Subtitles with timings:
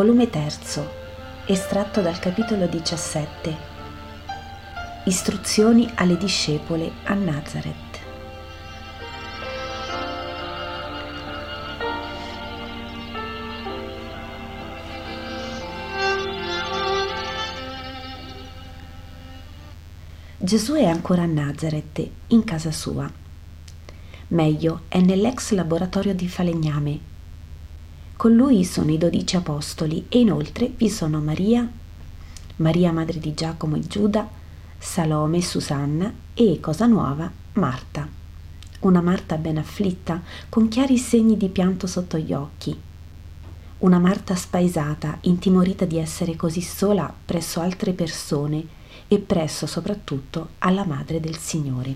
[0.00, 0.50] volume 3,
[1.44, 3.54] estratto dal capitolo 17.
[5.04, 7.98] Istruzioni alle discepole a Nazareth.
[20.38, 23.12] Gesù è ancora a Nazareth, in casa sua.
[24.28, 27.09] Meglio, è nell'ex laboratorio di falegname,
[28.20, 31.66] con lui sono i dodici apostoli e inoltre vi sono Maria,
[32.56, 34.28] Maria madre di Giacomo e Giuda,
[34.76, 38.06] Salome e Susanna e, cosa nuova, Marta.
[38.80, 40.20] Una Marta ben afflitta,
[40.50, 42.78] con chiari segni di pianto sotto gli occhi.
[43.78, 48.62] Una Marta spaesata, intimorita di essere così sola presso altre persone
[49.08, 51.94] e presso soprattutto alla madre del Signore.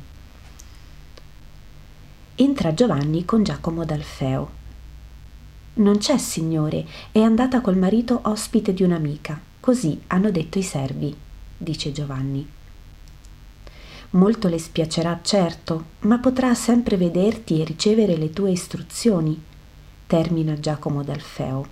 [2.36, 4.62] Entra Giovanni con Giacomo d'Alfeo
[5.74, 9.40] non c'è, signore, è andata col marito ospite di un'amica.
[9.58, 11.14] Così hanno detto i servi,
[11.56, 12.46] dice Giovanni.
[14.10, 19.42] Molto le spiacerà, certo, ma potrà sempre vederti e ricevere le tue istruzioni,
[20.06, 21.66] termina Giacomo d'Alfeo.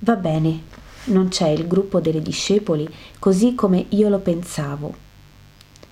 [0.00, 0.62] Va bene,
[1.04, 5.08] non c'è il gruppo delle discepoli così come io lo pensavo.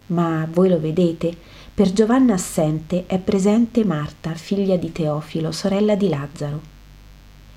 [0.06, 1.36] Ma voi lo vedete,
[1.78, 6.60] per Giovanna assente è presente Marta, figlia di Teofilo, sorella di Lazzaro.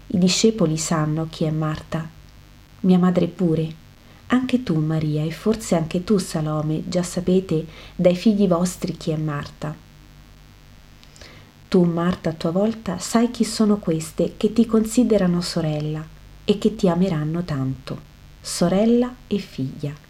[0.05, 2.07] I discepoli sanno chi è Marta,
[2.81, 3.73] mia madre pure.
[4.27, 9.17] Anche tu, Maria, e forse anche tu, Salome, già sapete dai figli vostri chi è
[9.17, 9.75] Marta.
[11.67, 16.05] Tu, Marta, a tua volta, sai chi sono queste che ti considerano sorella
[16.45, 17.99] e che ti ameranno tanto,
[18.39, 20.09] sorella e figlia.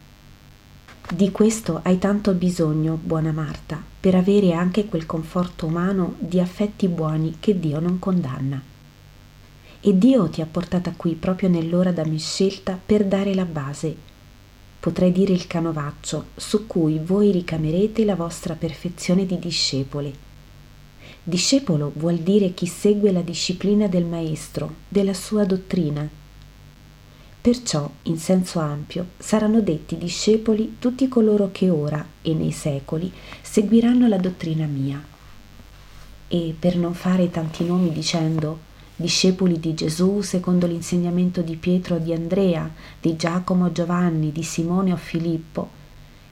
[1.13, 6.87] Di questo hai tanto bisogno, buona Marta, per avere anche quel conforto umano di affetti
[6.87, 8.61] buoni che Dio non condanna.
[9.81, 13.93] E Dio ti ha portata qui proprio nell'ora da me scelta per dare la base,
[14.79, 20.15] potrei dire il canovaccio, su cui voi ricamerete la vostra perfezione di discepoli.
[21.21, 26.07] Discepolo vuol dire chi segue la disciplina del Maestro, della sua dottrina,
[27.41, 34.07] Perciò, in senso ampio, saranno detti discepoli tutti coloro che ora e nei secoli seguiranno
[34.07, 35.03] la dottrina mia.
[36.27, 41.97] E per non fare tanti nomi dicendo discepoli di Gesù secondo l'insegnamento di Pietro o
[41.97, 42.69] di Andrea,
[43.01, 45.69] di Giacomo o Giovanni, di Simone o Filippo,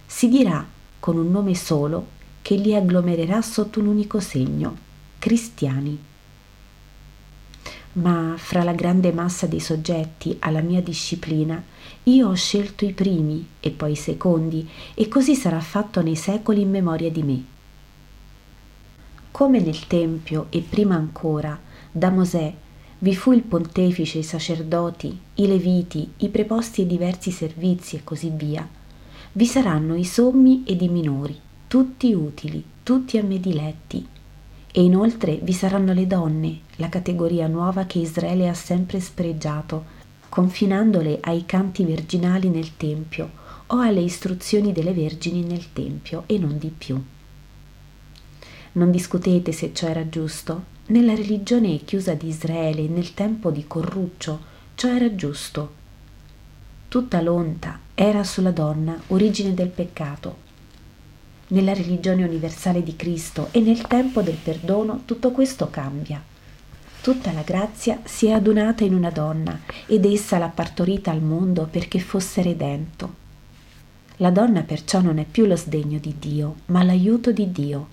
[0.06, 0.64] si dirà
[1.00, 2.06] con un nome solo
[2.44, 4.78] che li agglomererà sotto un unico segno,
[5.18, 6.09] cristiani
[7.94, 11.62] ma fra la grande massa dei soggetti alla mia disciplina
[12.04, 16.62] io ho scelto i primi e poi i secondi e così sarà fatto nei secoli
[16.62, 17.44] in memoria di me.
[19.32, 21.60] Come nel Tempio e prima ancora
[21.92, 22.54] da Mosè
[23.00, 28.30] vi fu il pontefice, i sacerdoti, i leviti, i preposti ai diversi servizi e così
[28.30, 28.68] via,
[29.34, 34.06] vi saranno i sommi ed i minori, tutti utili, tutti a me diletti,
[34.80, 39.84] e inoltre vi saranno le donne, la categoria nuova che Israele ha sempre spregiato,
[40.30, 43.30] confinandole ai canti virginali nel Tempio
[43.68, 46.98] o alle istruzioni delle vergini nel Tempio e non di più.
[48.72, 50.64] Non discutete se ciò era giusto.
[50.86, 54.40] Nella religione chiusa di Israele, nel tempo di Corruccio,
[54.76, 55.74] ciò era giusto.
[56.88, 60.48] Tutta l'onta era sulla donna, origine del peccato,
[61.50, 66.22] nella religione universale di Cristo e nel tempo del perdono tutto questo cambia.
[67.02, 71.68] Tutta la grazia si è adunata in una donna ed essa l'ha partorita al mondo
[71.70, 73.28] perché fosse redento.
[74.18, 77.88] La donna perciò non è più lo sdegno di Dio, ma l'aiuto di Dio.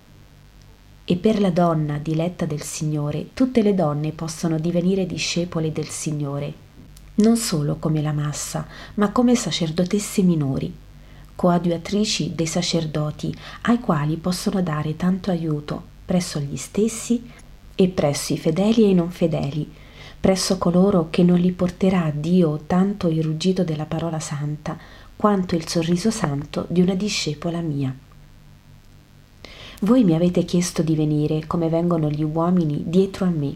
[1.04, 6.52] E per la donna diletta del Signore, tutte le donne possono divenire discepole del Signore,
[7.16, 10.84] non solo come la massa, ma come sacerdotesse minori
[11.36, 17.30] coadiuatrici dei sacerdoti, ai quali possono dare tanto aiuto presso gli stessi
[17.74, 19.70] e presso i fedeli e i non fedeli,
[20.18, 24.78] presso coloro che non li porterà a Dio tanto il ruggito della parola santa
[25.14, 27.94] quanto il sorriso santo di una discepola mia.
[29.80, 33.54] Voi mi avete chiesto di venire come vengono gli uomini dietro a me,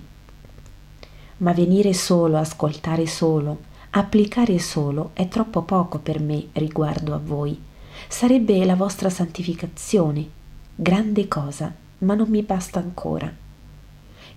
[1.38, 3.60] ma venire solo, ascoltare solo,
[3.90, 7.68] applicare solo è troppo poco per me riguardo a voi
[8.10, 10.28] sarebbe la vostra santificazione.
[10.74, 13.32] Grande cosa, ma non mi basta ancora.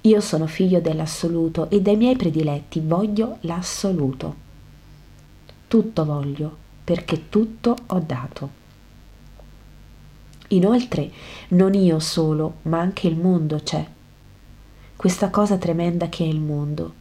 [0.01, 4.35] Io sono figlio dell'assoluto e dai miei prediletti voglio l'assoluto.
[5.67, 8.61] Tutto voglio, perché tutto ho dato.
[10.49, 11.11] Inoltre,
[11.49, 13.85] non io solo, ma anche il mondo c'è.
[14.95, 16.93] Questa cosa tremenda che è il mondo.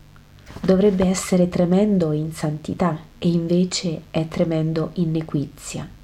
[0.62, 6.00] Dovrebbe essere tremendo in santità e invece è tremendo in nequizia.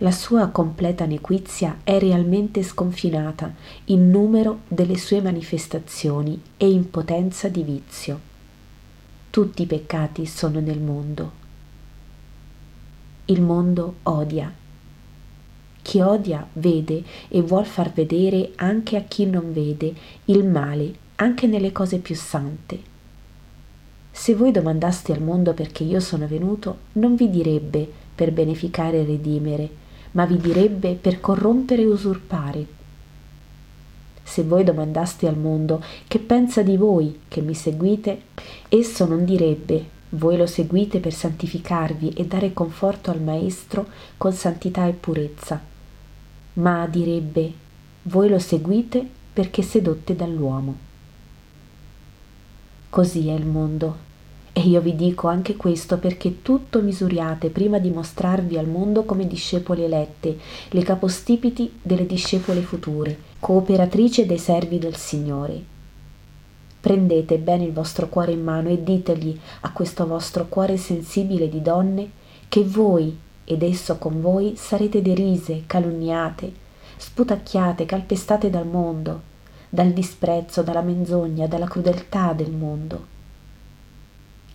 [0.00, 3.52] La sua completa nequizia è realmente sconfinata
[3.86, 8.20] in numero delle sue manifestazioni e in potenza di vizio.
[9.30, 11.32] Tutti i peccati sono nel mondo.
[13.24, 14.52] Il mondo odia.
[15.82, 19.92] Chi odia vede e vuol far vedere anche a chi non vede
[20.26, 22.96] il male anche nelle cose più sante
[24.18, 29.04] se voi domandaste al mondo perché io sono venuto, non vi direbbe per beneficare e
[29.04, 29.70] redimere,
[30.12, 32.66] ma vi direbbe per corrompere e usurpare.
[34.22, 38.22] Se voi domandaste al mondo che pensa di voi che mi seguite,
[38.68, 44.86] esso non direbbe voi lo seguite per santificarvi e dare conforto al Maestro con santità
[44.86, 45.60] e purezza,
[46.54, 47.52] ma direbbe
[48.02, 50.86] voi lo seguite perché sedotte dall'uomo.
[52.88, 54.06] Così è il mondo
[54.52, 59.26] e io vi dico anche questo perché tutto misuriate prima di mostrarvi al mondo come
[59.26, 60.36] discepoli elette,
[60.70, 65.62] le capostipiti delle discepole future, cooperatrici dei servi del Signore.
[66.80, 71.60] Prendete bene il vostro cuore in mano e ditegli a questo vostro cuore sensibile di
[71.60, 72.10] donne
[72.48, 76.52] che voi ed esso con voi sarete derise, calunniate,
[76.96, 79.20] sputacchiate, calpestate dal mondo,
[79.68, 83.16] dal disprezzo, dalla menzogna, dalla crudeltà del mondo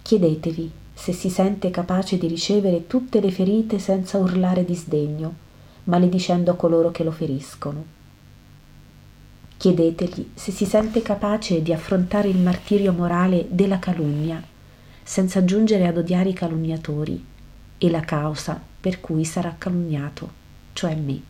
[0.04, 5.34] Chiedetevi se si sente capace di ricevere tutte le ferite senza urlare di sdegno,
[5.86, 7.86] maledicendo coloro che lo feriscono.
[9.56, 14.44] Chiedetegli se si sente capace di affrontare il martirio morale della calunnia,
[15.02, 17.24] senza giungere ad odiare i calunniatori
[17.78, 20.30] e la causa per cui sarà calunniato,
[20.74, 21.22] cioè me.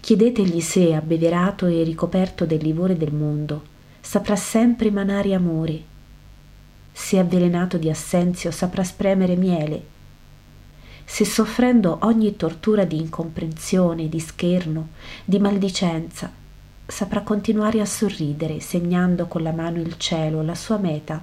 [0.00, 3.62] Chiedetegli se, abbeverato e ricoperto del livore del mondo,
[4.00, 5.94] saprà sempre emanare amore
[6.98, 9.84] se avvelenato di assenzio saprà spremere miele,
[11.04, 14.88] se soffrendo ogni tortura di incomprensione, di scherno,
[15.22, 16.32] di maldicenza,
[16.86, 21.22] saprà continuare a sorridere, segnando con la mano il cielo, la sua meta,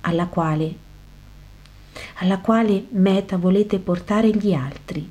[0.00, 0.74] alla quale,
[2.16, 5.08] alla quale meta volete portare gli altri.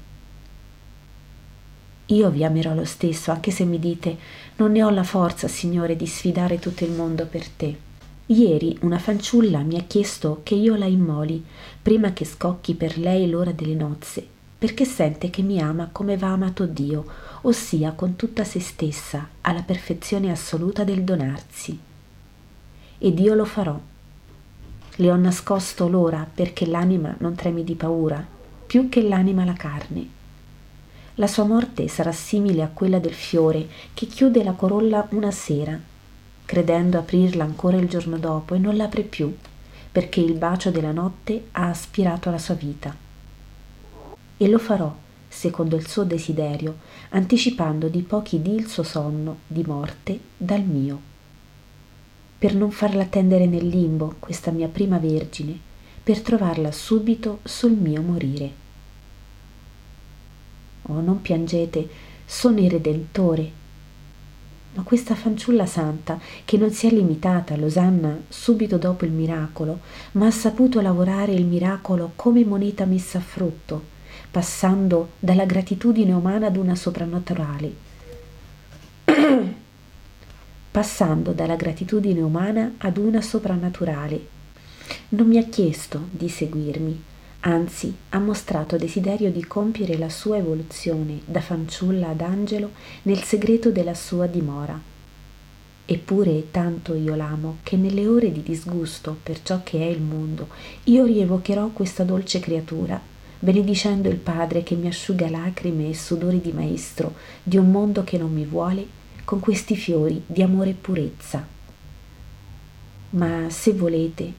[2.07, 4.18] Io vi amerò lo stesso, anche se mi dite
[4.57, 7.88] non ne ho la forza, Signore, di sfidare tutto il mondo per te.
[8.31, 11.44] Ieri una fanciulla mi ha chiesto che io la immoli
[11.81, 14.24] prima che scocchi per lei l'ora delle nozze,
[14.56, 17.06] perché sente che mi ama come va amato Dio,
[17.42, 21.80] ossia con tutta se stessa, alla perfezione assoluta del donarsi.
[23.00, 23.80] Ed io lo farò.
[24.98, 28.24] Le ho nascosto l'ora perché l'anima non tremi di paura,
[28.68, 30.08] più che l'anima la carne.
[31.16, 35.98] La sua morte sarà simile a quella del fiore che chiude la corolla una sera
[36.50, 39.31] credendo aprirla ancora il giorno dopo e non l'apre più,
[39.92, 42.96] perché il bacio della notte ha aspirato la sua vita.
[44.36, 44.92] E lo farò,
[45.28, 46.78] secondo il suo desiderio,
[47.10, 51.00] anticipando di pochi dì il suo sonno di morte dal mio.
[52.40, 55.56] Per non farla tendere nel limbo, questa mia prima vergine,
[56.02, 58.52] per trovarla subito sul mio morire.
[60.81, 61.88] Oh, non piangete,
[62.26, 63.58] sono il Redentore,
[64.73, 69.80] ma questa fanciulla santa, che non si è limitata all'osanna subito dopo il miracolo,
[70.14, 73.83] ma ha saputo lavorare il miracolo come moneta messa a frutto,
[74.30, 77.88] passando dalla gratitudine umana ad una soprannaturale.
[80.71, 84.38] passando dalla gratitudine umana ad una soprannaturale.
[85.09, 87.04] Non mi ha chiesto di seguirmi,
[87.42, 92.72] anzi ha mostrato desiderio di compiere la sua evoluzione da fanciulla ad angelo
[93.04, 94.80] nel segreto della sua dimora.
[95.86, 100.50] Eppure tanto io l'amo che nelle ore di disgusto per ciò che è il mondo
[100.84, 103.02] io rievocherò questa dolce creatura,
[103.40, 108.18] benedicendo il Padre che mi asciuga lacrime e sudori di maestro di un mondo che
[108.18, 111.48] non mi vuole, con questi fiori di amore e purezza.
[113.12, 114.34] Ma se volete,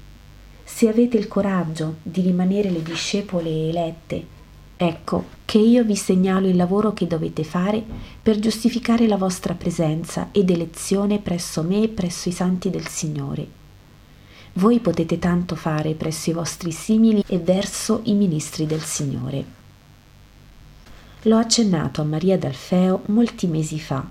[0.73, 4.25] se avete il coraggio di rimanere le discepole elette,
[4.79, 7.85] ecco che io vi segnalo il lavoro che dovete fare
[8.23, 13.47] per giustificare la vostra presenza ed elezione presso me e presso i santi del Signore.
[14.55, 19.45] Voi potete tanto fare presso i vostri simili e verso i ministri del Signore.
[21.23, 24.03] L'ho accennato a Maria d'Alfeo molti mesi fa.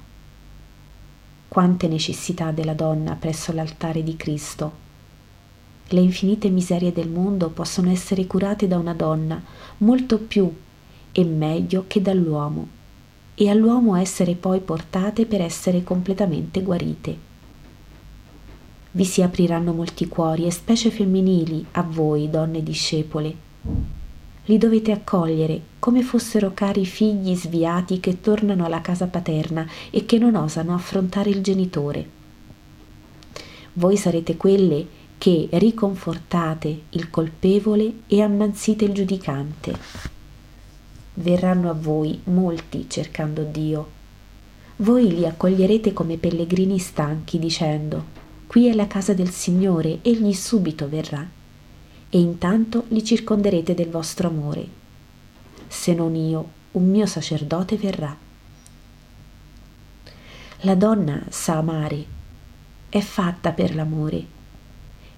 [1.47, 4.87] Quante necessità della donna presso l'altare di Cristo
[5.89, 9.41] le infinite miserie del mondo possono essere curate da una donna
[9.77, 10.51] molto più
[11.11, 12.67] e meglio che dall'uomo,
[13.35, 17.17] e all'uomo essere poi portate per essere completamente guarite.
[18.91, 23.47] vi si apriranno molti cuori e specie femminili a voi, donne discepole.
[24.45, 30.17] Li dovete accogliere come fossero cari figli sviati che tornano alla casa paterna e che
[30.17, 32.09] non osano affrontare il genitore.
[33.73, 34.85] Voi sarete quelle
[35.19, 39.77] che riconfortate il colpevole e ammansite il giudicante.
[41.15, 43.97] Verranno a voi molti cercando Dio.
[44.77, 50.87] Voi li accoglierete come pellegrini stanchi dicendo Qui è la casa del Signore, egli subito
[50.87, 51.27] verrà.
[52.09, 54.65] E intanto li circonderete del vostro amore.
[55.67, 58.15] Se non io, un mio sacerdote verrà.
[60.61, 62.05] La donna sa amare,
[62.87, 64.37] è fatta per l'amore.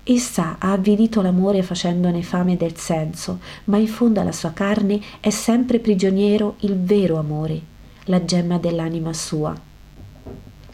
[0.04, 5.30] Essa ha avvilito l'amore facendone fame del senso, ma in fondo alla sua carne è
[5.30, 7.62] sempre prigioniero il vero amore,
[8.06, 9.70] la gemma dell'anima sua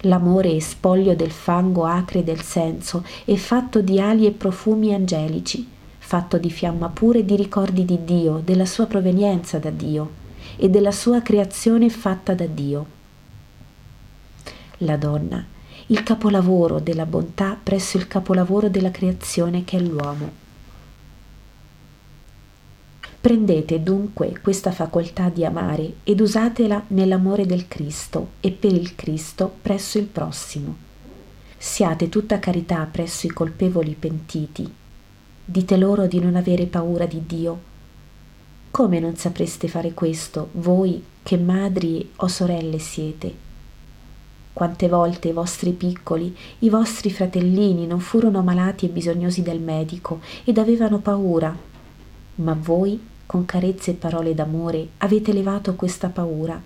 [0.01, 5.67] L'amore è spoglio del fango acre del senso e fatto di ali e profumi angelici,
[5.97, 10.69] fatto di fiamma pura e di ricordi di Dio, della sua provenienza da Dio e
[10.69, 12.85] della sua creazione fatta da Dio.
[14.79, 15.43] La donna,
[15.89, 20.45] il capolavoro della bontà presso il capolavoro della creazione che è l'uomo.
[23.21, 29.53] Prendete dunque questa facoltà di amare ed usatela nell'amore del Cristo e per il Cristo
[29.61, 30.75] presso il prossimo.
[31.57, 34.71] Siate tutta carità presso i colpevoli pentiti.
[35.43, 37.59] Dite loro di non avere paura di Dio.
[38.71, 43.46] Come non sapreste fare questo, voi che madri o sorelle siete?
[44.57, 50.19] Quante volte i vostri piccoli, i vostri fratellini non furono malati e bisognosi del medico
[50.45, 51.55] ed avevano paura,
[52.37, 56.59] ma voi con carezze e parole d'amore avete levato questa paura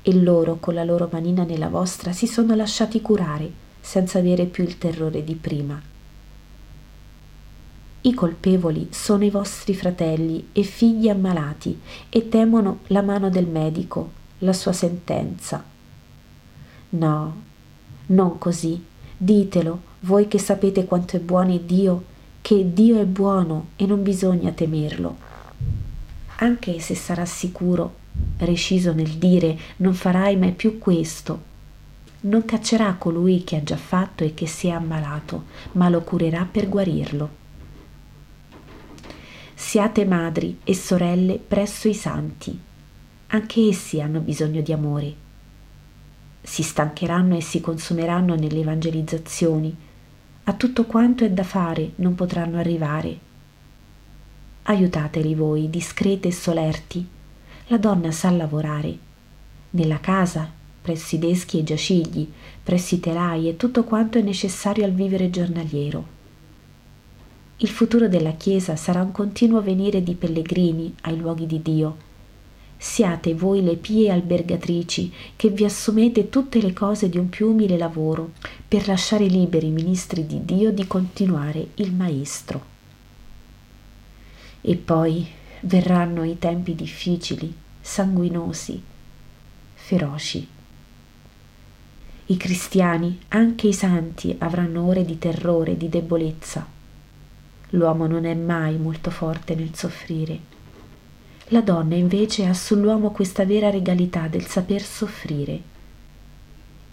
[0.00, 4.64] e loro con la loro manina nella vostra si sono lasciati curare senza avere più
[4.64, 5.78] il terrore di prima.
[8.00, 14.10] I colpevoli sono i vostri fratelli e figli ammalati e temono la mano del medico,
[14.38, 15.72] la sua sentenza.
[16.94, 17.42] No,
[18.06, 18.82] non così.
[19.16, 22.04] Ditelo, voi che sapete quanto è buono Dio,
[22.40, 25.24] che Dio è buono e non bisogna temerlo
[26.36, 28.02] anche se sarà sicuro,
[28.38, 31.52] reciso nel dire non farai mai più questo.
[32.20, 36.46] Non caccerà colui che ha già fatto e che si è ammalato, ma lo curerà
[36.50, 37.42] per guarirlo.
[39.54, 42.58] Siate madri e sorelle presso i santi.
[43.28, 45.23] Anche essi hanno bisogno di amore.
[46.44, 49.74] Si stancheranno e si consumeranno nelle evangelizzazioni.
[50.44, 53.32] A tutto quanto è da fare non potranno arrivare
[54.66, 57.06] Aiutateli voi, discrete e solerti.
[57.66, 58.96] La donna sa lavorare.
[59.70, 62.26] Nella casa, presso i deschi e giacigli,
[62.62, 66.06] presso i telai e tutto quanto è necessario al vivere giornaliero.
[67.58, 71.96] Il futuro della Chiesa sarà un continuo venire di pellegrini ai luoghi di Dio.
[72.76, 77.78] Siate voi le pie albergatrici che vi assumete tutte le cose di un più umile
[77.78, 78.32] lavoro
[78.68, 82.72] per lasciare liberi i ministri di Dio di continuare il Maestro.
[84.60, 85.26] E poi
[85.60, 88.82] verranno i tempi difficili, sanguinosi,
[89.74, 90.48] feroci.
[92.26, 96.66] I cristiani, anche i santi, avranno ore di terrore, di debolezza.
[97.70, 100.52] L'uomo non è mai molto forte nel soffrire.
[101.54, 105.60] La donna invece ha sull'uomo questa vera regalità del saper soffrire.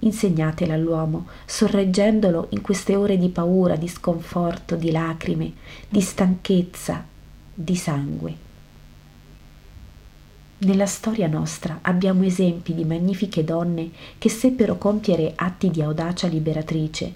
[0.01, 5.51] Insegnatela all'uomo, sorreggendolo in queste ore di paura, di sconforto, di lacrime,
[5.89, 7.03] di stanchezza,
[7.51, 8.35] di sangue.
[10.59, 13.89] Nella storia nostra abbiamo esempi di magnifiche donne
[14.19, 17.13] che seppero compiere atti di audacia liberatrice.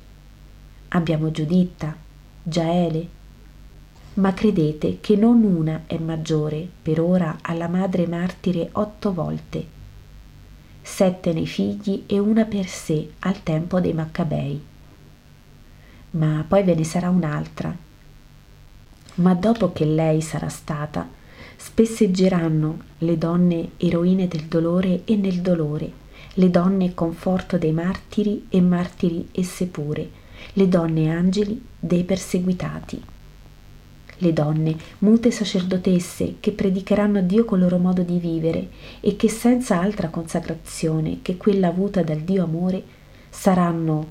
[0.88, 1.96] Abbiamo Giuditta,
[2.42, 3.08] Giaele,
[4.16, 9.66] ma credete che non una è maggiore per ora alla madre martire otto volte,
[10.82, 14.64] sette nei figli e una per sé al tempo dei Maccabei.
[16.12, 17.76] Ma poi ve ne sarà un'altra,
[19.16, 21.08] ma dopo che lei sarà stata,
[21.58, 25.92] spesseggeranno le donne eroine del dolore e nel dolore,
[26.36, 30.10] le donne conforto dei martiri e martiri esse pure,
[30.54, 33.14] le donne angeli dei perseguitati.
[34.20, 38.70] Le donne, mute sacerdotesse, che predicheranno Dio col loro modo di vivere
[39.02, 42.82] e che senza altra consacrazione che quella avuta dal Dio amore
[43.30, 44.08] saranno,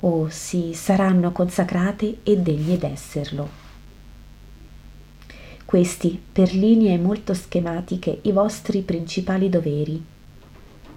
[0.00, 3.64] oh sì, saranno consacrate e degne d'esserlo.
[5.64, 10.14] Questi, per linee molto schematiche, i vostri principali doveri.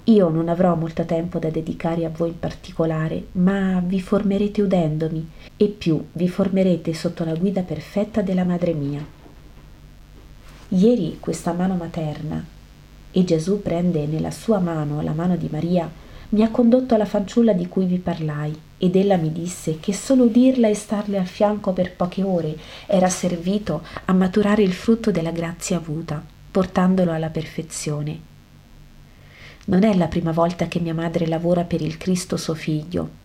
[0.09, 5.29] Io non avrò molto tempo da dedicare a voi in particolare, ma vi formerete udendomi
[5.55, 9.05] e più vi formerete sotto la guida perfetta della madre mia.
[10.69, 12.43] Ieri questa mano materna,
[13.11, 15.87] e Gesù prende nella sua mano la mano di Maria,
[16.29, 20.23] mi ha condotto alla fanciulla di cui vi parlai, ed ella mi disse che solo
[20.23, 25.31] udirla e starle al fianco per poche ore era servito a maturare il frutto della
[25.31, 28.28] grazia avuta, portandolo alla perfezione
[29.69, 33.17] non è la prima volta che mia madre lavora per il Cristo suo figlio.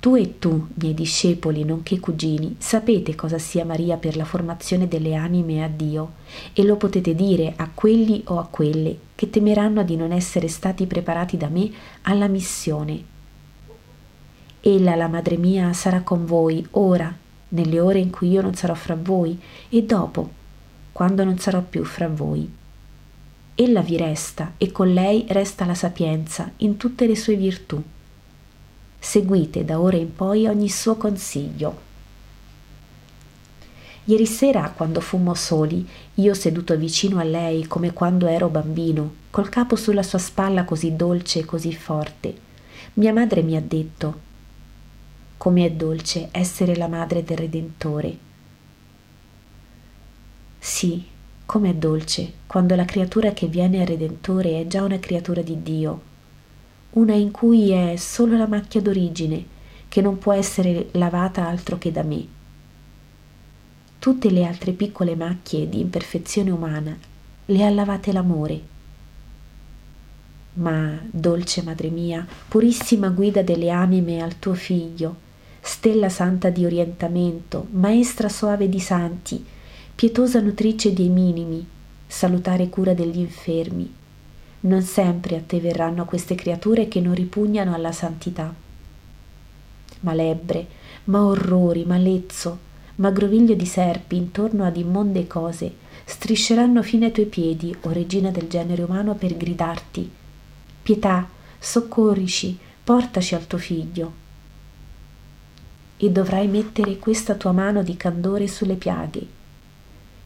[0.00, 5.14] Tu e tu, miei discepoli, nonché cugini, sapete cosa sia Maria per la formazione delle
[5.14, 6.14] anime a Dio
[6.52, 10.86] e lo potete dire a quelli o a quelle che temeranno di non essere stati
[10.86, 11.70] preparati da me
[12.02, 13.04] alla missione.
[14.60, 17.14] Ella, la madre mia, sarà con voi ora,
[17.50, 20.30] nelle ore in cui io non sarò fra voi, e dopo,
[20.90, 22.58] quando non sarò più fra voi.
[23.62, 27.78] Ella vi resta e con lei resta la sapienza in tutte le sue virtù.
[28.98, 31.78] Seguite da ora in poi ogni suo consiglio.
[34.04, 39.50] Ieri sera, quando fummo soli, io seduto vicino a lei come quando ero bambino, col
[39.50, 42.34] capo sulla sua spalla così dolce e così forte,
[42.94, 44.20] mia madre mi ha detto,
[45.36, 48.16] come è dolce essere la madre del Redentore.
[50.58, 51.09] Sì,
[51.50, 56.00] Com'è dolce quando la creatura che viene al Redentore è già una creatura di Dio,
[56.90, 59.44] una in cui è solo la macchia d'origine,
[59.88, 62.24] che non può essere lavata altro che da me.
[63.98, 66.96] Tutte le altre piccole macchie di imperfezione umana
[67.46, 68.60] le ha lavate l'amore.
[70.52, 75.16] Ma, dolce madre mia, purissima guida delle anime al tuo figlio,
[75.60, 79.44] stella santa di orientamento, maestra soave di santi,
[80.00, 81.62] pietosa nutrice dei minimi,
[82.06, 83.94] salutare cura degli infermi.
[84.60, 88.50] Non sempre a te verranno queste creature che non ripugnano alla santità.
[90.00, 90.66] Ma lebbre,
[91.04, 92.58] ma orrori, ma lezzo,
[92.94, 95.70] ma groviglio di serpi intorno ad immonde cose
[96.06, 100.10] strisceranno fino ai tuoi piedi, o regina del genere umano, per gridarti
[100.80, 104.12] Pietà, soccorrici, portaci al tuo figlio.
[105.98, 109.38] E dovrai mettere questa tua mano di candore sulle piaghe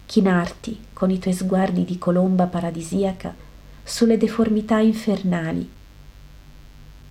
[0.07, 3.35] chinarti con i tuoi sguardi di colomba paradisiaca
[3.83, 5.69] sulle deformità infernali,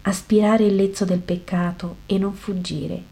[0.04, 3.04] aspirare il lezzo del peccato e non fuggire,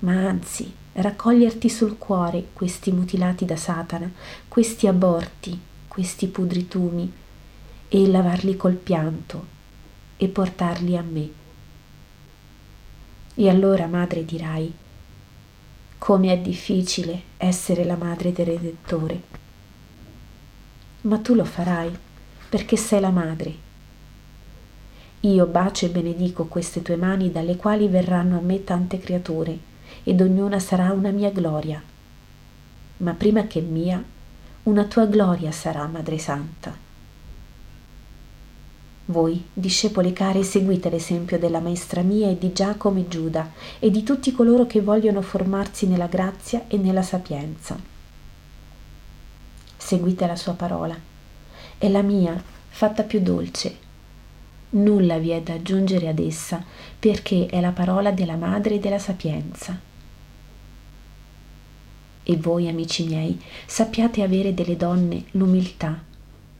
[0.00, 4.10] ma anzi raccoglierti sul cuore questi mutilati da Satana,
[4.46, 7.12] questi aborti, questi pudritumi,
[7.88, 9.46] e lavarli col pianto
[10.16, 11.28] e portarli a me.
[13.34, 14.72] E allora, madre, dirai,
[16.04, 19.22] come è difficile essere la madre del Redentore.
[21.00, 21.90] Ma tu lo farai
[22.46, 23.54] perché sei la madre.
[25.20, 29.56] Io bacio e benedico queste tue mani dalle quali verranno a me tante creature
[30.02, 31.82] ed ognuna sarà una mia gloria.
[32.98, 34.04] Ma prima che mia,
[34.64, 36.83] una tua gloria sarà, Madre Santa.
[39.06, 44.02] Voi, discepoli cari, seguite l'esempio della maestra mia e di Giacomo e Giuda e di
[44.02, 47.78] tutti coloro che vogliono formarsi nella grazia e nella sapienza.
[49.76, 50.96] Seguite la sua parola.
[51.76, 53.76] È la mia, fatta più dolce.
[54.70, 56.64] Nulla vi è da aggiungere ad essa,
[56.98, 59.78] perché è la parola della madre della sapienza.
[62.22, 66.02] E voi, amici miei, sappiate avere delle donne l'umiltà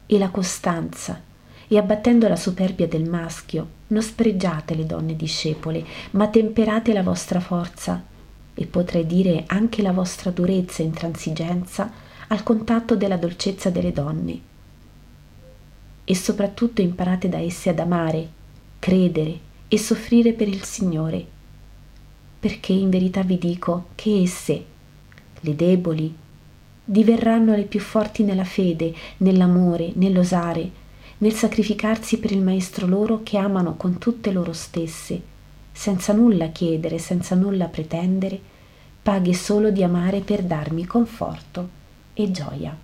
[0.04, 1.32] e la costanza
[1.68, 7.40] e abbattendo la superbia del maschio, non spregiate le donne discepole, ma temperate la vostra
[7.40, 8.02] forza
[8.54, 11.90] e potrei dire anche la vostra durezza e intransigenza
[12.28, 14.40] al contatto della dolcezza delle donne.
[16.04, 18.28] E soprattutto imparate da esse ad amare,
[18.78, 21.26] credere e soffrire per il Signore,
[22.38, 24.64] perché in verità vi dico che esse,
[25.40, 26.14] le deboli,
[26.84, 30.82] diverranno le più forti nella fede, nell'amore, nell'osare,
[31.18, 35.20] nel sacrificarsi per il Maestro loro che amano con tutte loro stesse,
[35.72, 38.40] senza nulla chiedere, senza nulla pretendere,
[39.02, 41.68] paghi solo di amare per darmi conforto
[42.14, 42.83] e gioia.